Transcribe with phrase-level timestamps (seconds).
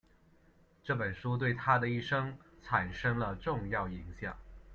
[0.83, 4.35] 这本书对他的一生产生了重要影响。